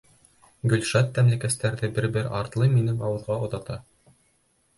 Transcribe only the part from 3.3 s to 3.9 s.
оҙата.